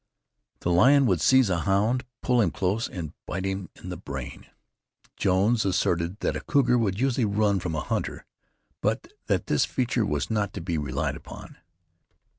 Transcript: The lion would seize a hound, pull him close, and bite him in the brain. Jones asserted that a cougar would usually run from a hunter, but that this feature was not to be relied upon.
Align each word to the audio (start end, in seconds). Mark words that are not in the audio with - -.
The 0.61 0.71
lion 0.71 1.05
would 1.05 1.21
seize 1.21 1.51
a 1.51 1.59
hound, 1.59 2.05
pull 2.23 2.41
him 2.41 2.49
close, 2.49 2.89
and 2.89 3.13
bite 3.27 3.45
him 3.45 3.69
in 3.75 3.89
the 3.89 3.97
brain. 3.97 4.47
Jones 5.15 5.63
asserted 5.63 6.21
that 6.21 6.35
a 6.35 6.41
cougar 6.41 6.75
would 6.79 6.99
usually 6.99 7.23
run 7.25 7.59
from 7.59 7.75
a 7.75 7.81
hunter, 7.81 8.25
but 8.81 9.13
that 9.27 9.45
this 9.45 9.63
feature 9.63 10.03
was 10.03 10.31
not 10.31 10.53
to 10.53 10.59
be 10.59 10.79
relied 10.79 11.15
upon. 11.15 11.57